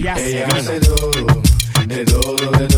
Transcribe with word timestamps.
Ella, 0.00 0.14
ella 0.16 0.46
hace, 0.46 0.56
gana. 0.56 0.56
hace 0.56 0.80
todo, 0.80 1.42
de 1.86 2.04
todo, 2.06 2.69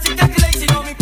just 0.00 0.12
a 0.12 0.16
calculation 0.16 0.70
on 0.70 0.84
me. 0.86 0.97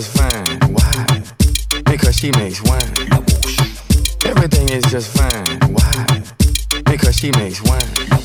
just 0.00 0.16
fine. 0.16 0.72
Why? 0.72 1.22
Because 1.84 2.16
she 2.16 2.30
makes 2.32 2.62
wine. 2.62 2.94
Everything 4.24 4.68
is 4.68 4.84
just 4.84 5.16
fine. 5.16 5.72
Why? 5.72 6.22
Because 6.84 7.16
she 7.16 7.32
makes 7.32 7.60
wine. 7.62 8.17